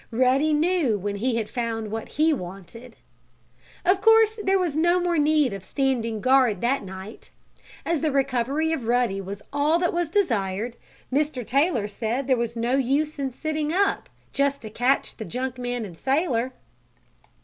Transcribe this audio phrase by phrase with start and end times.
[0.09, 2.95] Ruddy knew when he had found what he wanted.
[3.85, 7.29] Of course there was no more need of standing guard that night.
[7.85, 10.75] As the recovery of Ruddy was all that was desired,
[11.13, 11.45] Mr.
[11.45, 15.85] Taylor said there was no use in sitting up, just to catch the junk man
[15.85, 16.51] and sailor.